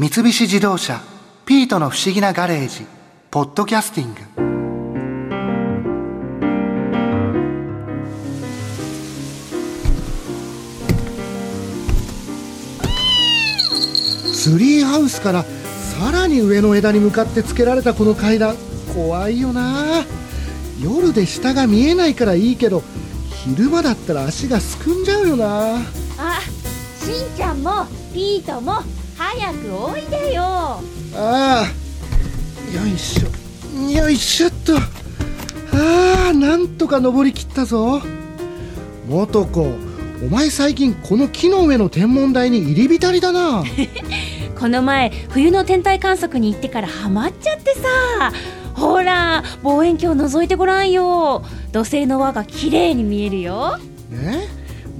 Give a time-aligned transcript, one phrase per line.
[0.00, 1.02] 三菱自動車
[1.44, 2.86] 「ピートの不思議なガレージ」
[3.30, 4.20] 「ポッドキャスティング」
[14.32, 15.44] ツリーハウスから
[16.00, 18.56] さらに上の枝に向かってつけられたこの階段
[18.94, 20.06] 怖いよな。
[20.82, 22.82] 夜で下が見えないからいいけど
[23.44, 25.74] 昼間だったら足がすくんじゃうよな。
[26.16, 26.40] あ
[26.98, 28.82] しんちゃんもピートも
[29.32, 30.42] 早くおいでよ。
[30.42, 30.80] あ
[31.14, 31.66] あ。
[32.74, 33.90] よいしょ。
[33.90, 34.76] よいしょっと。
[34.76, 38.02] ああなんとか登りきったぞ。
[39.08, 39.76] 元子
[40.24, 43.62] お前最近この木の上の天文台に入り浸りだな。
[44.58, 48.32] この前冬の天体観測に行ってからハマっちゃってさ。
[48.74, 51.44] ほら望遠鏡覗いてごらんよ。
[51.70, 53.78] 土星の輪が綺麗に見えるよ。
[54.10, 54.48] ね？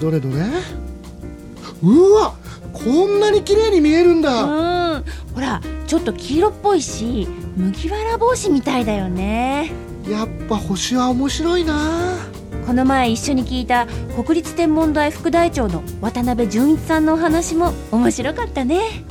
[0.00, 0.36] どれどれ？
[1.82, 2.34] うわ
[2.74, 4.42] こんなに綺麗に見えるんだ。
[4.42, 5.04] うん。
[5.34, 9.72] ほらちょっと黄色っぽいし麦わら帽子みたいだよね。
[10.08, 12.18] やっぱ星は面白いな。
[12.66, 19.04] この前一緒に聞いた国立天文台副台長の渡辺淳一さんのお話も面白かったね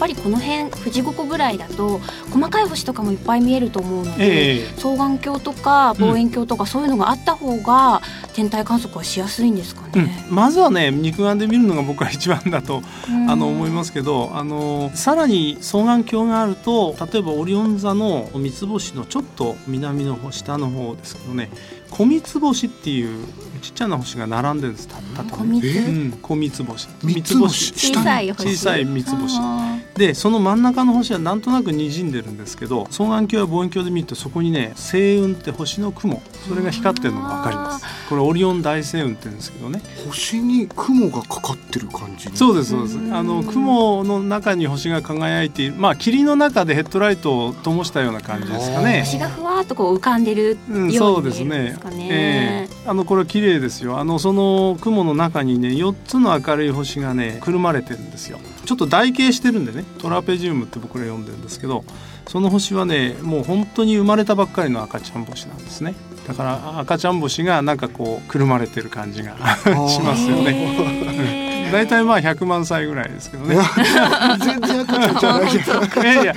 [0.00, 1.98] ぱりこの辺富士五湖ぐらいだと
[2.30, 4.66] 細かい星とかもいっぱい見えると思うので、ええ。
[4.76, 8.00] 双眼鏡とか望遠鏡とかそういうのがあった方が
[8.32, 10.04] 天体観測はしやすいんですかうん。
[10.04, 10.26] ね。
[10.30, 13.30] まずはね肉眼で見るのが僕は一番だとうん。
[13.30, 21.50] あの思いますけどあのさらに双眼鏡があると例えばオリオン座の三つ星のちょっと南の方下の方ですけどね
[21.90, 23.26] 小三つ星っていう
[23.60, 24.88] ちっちゃな星が並んでるんです。
[24.88, 26.88] たた小三つうん、小三つ星。
[27.02, 27.72] 三つ星。
[27.74, 28.48] 小さい星。
[28.48, 29.36] 小さい三つ星。
[29.40, 35.34] あでその真ん中の星はなんとなく滲んでるんですけど双眼鏡や望遠鏡で見るとそこにね星雲。
[35.34, 37.84] って星の雲それが光ってるのが分かります。
[38.08, 39.82] これオリオン大星雲って言うんですけどね。
[40.06, 42.98] 星に雲がかかってる感じそうですそうです。
[43.12, 45.74] あの雲の中に星が輝いている。
[45.76, 49.00] まあ霧の中でヘッドライトを灯したような感じですかーね。
[49.04, 51.76] 星がふわーっとこう浮かんでるうん、よそううですに見えるんでね。
[51.76, 52.08] すかね。
[52.10, 52.88] ええ。
[52.88, 53.98] あのこれ綺麗ですよ。
[53.98, 58.38] あのその雲の中にね4つの明るい星がねくるまれてるんですよ。
[58.64, 61.84] ちょっと台形してるんでねトラペジウムって僕ら呼んでるんですけど
[62.28, 65.94] その星はねもう本当に生まれたばっかりの赤ちゃん星なんですね。
[66.28, 69.34] だから赤ちゃん星がなんかこうくるまれてる感じが
[69.88, 70.52] しますよね。
[70.52, 73.56] ね大体まあ100万歳ぐらいですけどね。
[74.44, 76.34] 全然赤ちゃんじゃないいやいや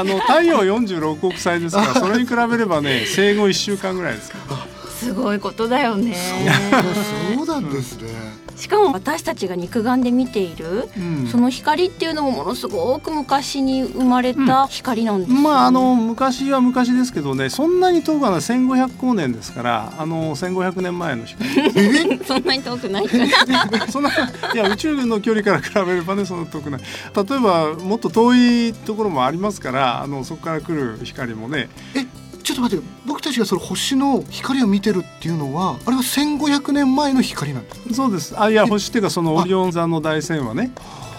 [0.00, 4.53] あの太陽46億歳ですからそれに比べればね生後1週間ぐらいですから
[5.04, 6.14] すごいことだよね。
[7.36, 8.08] そうなんですね。
[8.56, 11.26] しかも私たちが肉眼で見ている、うん。
[11.26, 18.40] その光っていうのもものすごく昔に生まれた光なんですよね、まああの昔は昔ですけどねそんなに遠くはない。
[18.40, 23.08] 1500光年ですからあの1500年前の光 そんなに遠くない。
[23.90, 26.80] そんないや宇宙の距離から比べればねそんな遠くない。
[26.80, 28.34] 例えばもっと遠
[28.68, 31.68] いところもありますからあのそこから来る光もね。
[31.94, 38.40] ちょっと待って僕たちがその星の光を見てるっていうのはあれは1500年前の光なんですそうです。
[38.40, 40.72] あいや星っていうかそのオリオン座の大線はね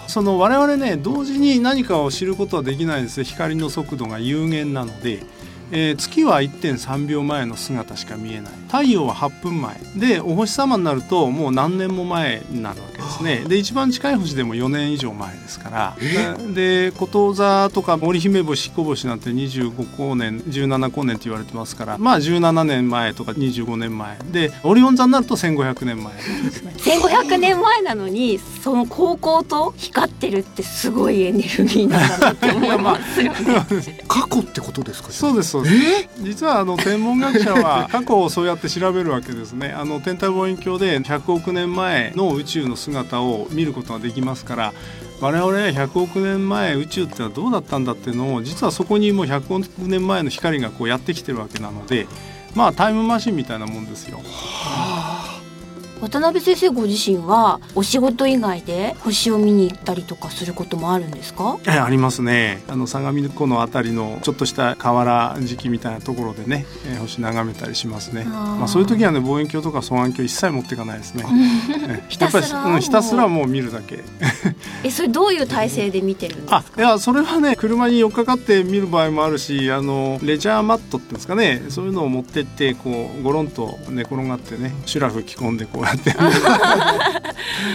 [0.06, 3.24] その我々ね同時に何かを知ることはできないんですよ。
[3.24, 5.22] 光の速度が有限なので、
[5.72, 8.52] えー月は1.3秒前の姿しか見えない。
[8.68, 9.76] 太陽は8分前。
[9.96, 13.44] でお星様になるともう何年も前になるわけですね。
[13.48, 15.96] で一番近い星でも4年以上前ですから。
[16.54, 21.98] でこと座とか織姫星彦星なんて25光年17光年って言われてますから。
[21.98, 24.18] まあ17年前とか25年前。
[24.32, 26.14] でオリオン座になると1500年前。
[26.14, 33.38] ですね1500年前なのにその高校と光ってるってすごいエネルギーなんだなって思いますよね。
[34.08, 35.10] 過去ってことですか？
[35.10, 35.76] そうですそうです。
[35.76, 36.08] え？
[36.22, 39.74] 実はあの天文学者は 過去をそうやって調べるわけですね。
[39.76, 44.72] あの天体望遠鏡で100億年前の宇宙の姿を見ることができますから
[45.20, 52.06] 我々は100億年前宇宙ってのはどうだったんだっていうのを実はそこにもう100億年前の光がこうやってきてるわけなので
[52.54, 54.20] まあタイムマシンみたいなもんですよ。
[56.00, 61.58] 渡辺先生ご自身はお仕事以外で星を見に行ったりとかすることもあるんですか？
[61.66, 62.62] えありますね。
[62.68, 68.24] あの相模湖のあたりのちょっとした河原時期みたいなところでね、えー星眺めたりしますね。
[68.24, 71.24] まあ、そういう時はね望遠鏡とか双眼鏡一切持っていかないですね。
[71.88, 72.64] えひたすら？
[72.64, 74.00] うんひたすらもう見るだけ。
[74.84, 76.64] えそれどういう体勢で見てるんですか？
[76.76, 81.62] あいやそれはね車に寄っかかって見る場合もあるしあのレジャーマットっていうんですかね。
[81.70, 86.14] そういうのを持ってってこうゴロンと寝転がってねシュラフ着込んでこうかって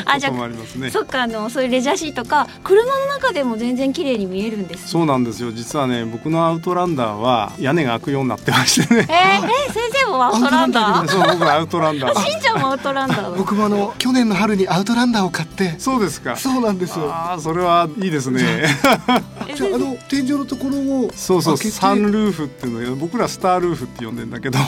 [0.06, 0.90] あじゃありますね。
[0.90, 4.88] そっかあのそういうレジャーシートか車の中でも全然綺麗に見えるんですね。
[4.88, 5.52] そうなんですよ。
[5.52, 9.08] 実はね僕のアウトランダーは屋根が開くようになってましてね。
[9.10, 11.08] えー、えー先生もアウトランダー？
[11.08, 12.20] そう僕はアウトランダー。
[12.26, 13.22] しんちゃんもアウトランダー？
[13.24, 15.76] だ僕もあの去年の春にアウトランダーを買って。
[15.78, 16.36] そうですか。
[16.36, 17.12] そうなんですよ。
[17.12, 18.42] ああそれはいいですね。
[18.44, 18.68] え
[19.56, 24.58] じゃああの天井のところをそうそうサンルーフっていうの僕らスタールーフって呼んでんだけど。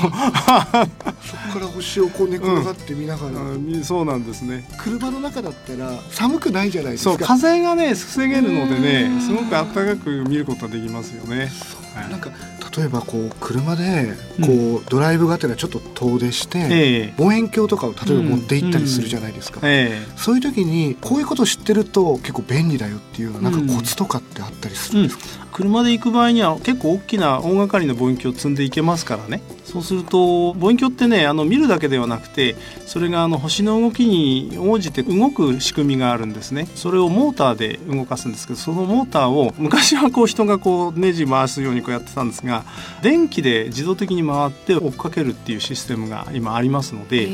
[1.24, 4.68] そこから星をこう寝転がって見ながら、あみそうなんですね。
[4.78, 11.50] 車の中だったら寒くないじゃないですそうか風がね防げるのでねすごく暖かく見ることができますよね、
[11.94, 12.10] はい。
[12.10, 12.32] なんか
[12.76, 16.68] 例えばこう車でこう、ドライブがてらちょっと遠出して、え
[17.10, 17.14] え。
[17.18, 20.08] 望遠鏡とかを例えば持って行ったりするじゃないですか、ええ。
[20.18, 32.56] そういう時にこういうことを知ってると結構便利だよっていうなんかコツとかってあったりするんですか、車で行く場合には結構大きな大掛かりな望遠鏡を積んでいけますからねそうすると望遠鏡ってねあの見るだけではなくて
[32.86, 36.68] それがあの星の動きに応じて動く仕組みがあるんですね。
[36.76, 42.64] それをモーターで動かすんですけどそのモーターを昔はこう人がこうネジ回すようにこうやってたんですが
[43.02, 47.26] 電気で自動的に回って追っかけるっていうシステムが今ありますので、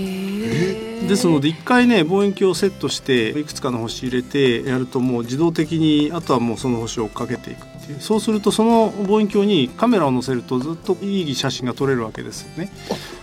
[1.08, 7.69] ですので一回ね望遠鏡をセットしていくつかの星入れてやるともう自動的にあとはもうその星を追っかけていく
[8.00, 12.72] そうするとその望遠鏡にカメラを載せるとずっといい写真が撮れるわけですよね。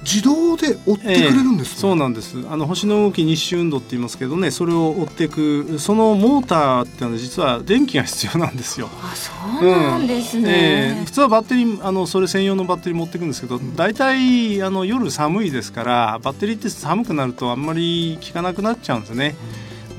[0.02, 8.88] 自動で追ってくれるんですね、そうなんですあの星の動き日周運動って言いますけどねそれを追っていくそのモーターっていうのは実は電気が必要なんですよ。
[9.02, 9.32] あそ
[9.66, 19.34] うなんですね、えー普通はバッテリーあのそれ専用のバッテリー持っていくんですけど大体あの夜寒いですからバッテリーって寒くなるとあんまり効かなくなっちゃうんですね。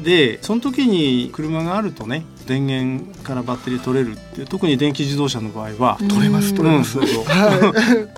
[0.07, 7.05] でその時に車があるとね電源からバッテリー取れるって特に電気自動車の場合は、取れます取れます、うん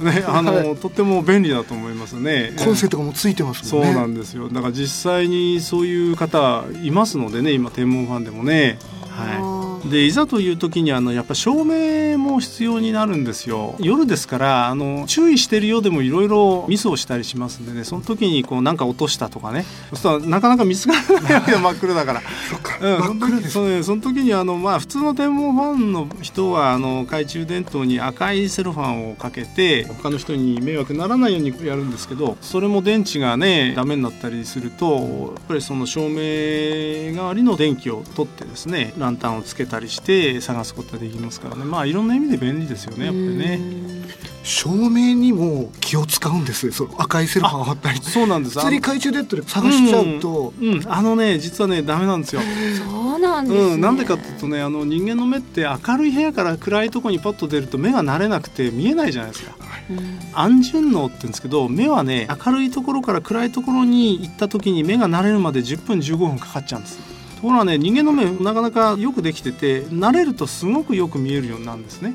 [0.06, 2.50] ねあの、はいとっても便利だと思いますね。
[2.50, 3.92] い、コンセントがもうついてますもんね。
[3.94, 4.50] そうなんですよ。
[4.50, 8.78] だから実際にそういう方いますのでね今天文ファンでもね。
[9.10, 9.42] はい、
[9.86, 13.76] でいざという時にあのやっぱ照明も必要になるんですよ。
[13.80, 19.66] 夜ですからあの注意してるようでもいろいろミスをしたりしますんでねその時にこうなんか落としたとかね。
[19.92, 22.22] そしたらなかなか見つからないわけよ真っ暗だから。
[22.50, 44.00] そっか、うん、真っ暗ですその時その時にあの、まあ、普通の天文ファンの人はあの懐中電灯に赤いセロファンをかけて他の人に迷惑ならないようにやるんですけどそれも電池がねダメになったりするとやっぱりその照明代わりの電気を取ってですねランタンをつけたりして探すことができますからねまあいろんな意味で便利ですよねやっぱりね。
[44.44, 52.42] 照明にも気を使うんですその赤いセロハン貼ったりそうなんです普通に懐中電灯で探しちゃうと、うん、うんあのね実はねダメなんですよ。
[52.78, 59.56] そうなんですね、うん、なんでかっていうとねあの人間の目って明るい部屋から暗いところにパッと出ると目が慣れなくて見えないじゃないですか。
[59.92, 67.19] うん暗順応って言うんですけど目はね明るいところから暗いところに行った時に目が慣れるまで10分15分かかっちゃうんです。
[67.40, 67.78] ところがね。
[67.78, 72.14] 人間の目なかなかよくできてて慣れるとすごくよく見えるようになるんですね。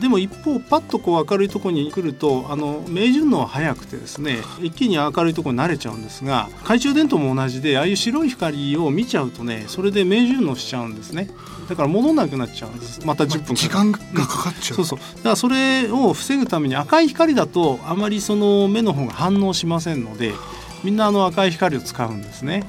[0.00, 11.30] でも一方パッとこう明るいところに来るとあの明順応は早くてですね一気に明るいところに慣れちゃうんですが懐中電灯も同じでああいう白い光を見ちゃうとねそれで明順応しちゃうんですね。
[11.68, 13.06] だから戻んなくなっちゃうんです。
[13.06, 14.98] また10分時かかる間がかかっちゃう、そうそう。
[14.98, 20.34] だからそれを防ぐために赤い光だとあまりその目の方が反応しませんので
[20.82, 22.64] みんなあの赤い光を使うんですね。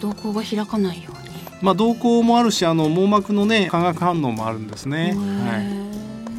[0.00, 1.30] 瞳孔が開かないように。
[1.60, 5.14] まあ瞳孔もあるしあの網膜のね化学反応もあるんですね。
[5.14, 5.90] はい。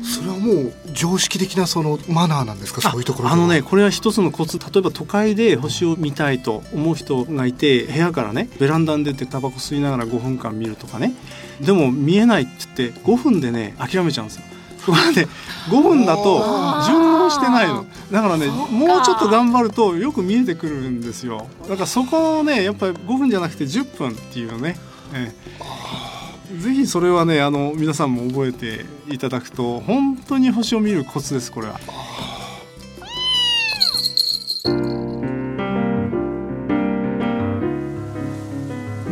[0.04, 2.82] それはもう常識的なそのマナーなんですか？
[2.82, 4.58] そういうところあのねこれは一つのコツ。
[4.58, 11.14] 例えば都会で星を見たいと思う人がいて部屋からねベランダに出てタバコ吸いながら5分間見るとかね。
[11.62, 14.44] でも見えないって言って5分でね諦めちゃうんですよ。
[14.86, 15.28] ところで
[15.70, 16.44] 5分だと
[16.86, 17.86] 順応してないの。
[18.12, 21.48] だからねもうちょっと頑張るとよく見えてくるんですよ。
[21.68, 24.78] だからそこをねやっぱり5分じゃなくて10分っていうね、
[25.14, 25.34] え
[26.54, 31.80] え、ぜひそれはねあの皆さんも覚えていただくと本当に星を見るコツですこれは。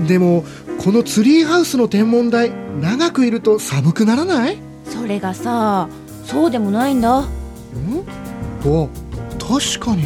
[0.08, 0.44] でも
[0.84, 4.56] このツリーハウスの天文台長くいると寒くならない？
[4.56, 5.88] んそれがさ
[6.26, 7.20] そうでもないんだ。
[7.20, 7.26] あ
[9.40, 10.04] 確かに。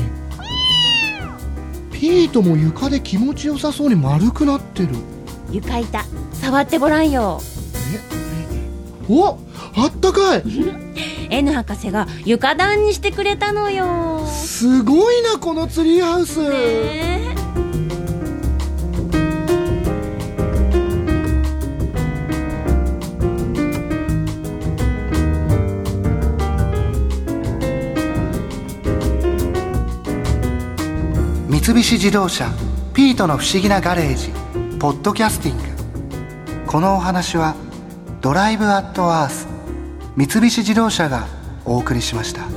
[1.91, 4.89] ピートも床で気持ちよさそうに丸くなってる。
[5.51, 7.39] 床板触ってごらんよ。
[9.09, 9.37] お
[9.75, 10.43] あったかい。
[11.29, 14.25] N 博士が床暖にしてくれたのよ。
[14.27, 17.42] すごいなこのツリーハウス、ね
[31.63, 32.51] 三菱自動車
[32.93, 34.33] 「ピートの不思議なガレージ」
[34.79, 35.63] ポッドキャスティング
[36.67, 37.55] このお話は
[38.19, 39.47] 「ドライブ・アット・アース」
[40.17, 41.25] 三菱自動車が
[41.63, 42.52] お送りしました。